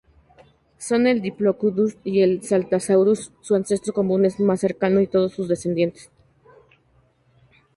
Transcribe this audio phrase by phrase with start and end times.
[0.79, 6.09] Son el "Diplodocus", el "Saltasaurus" su ancestro común más cercano y todos sus descendientes.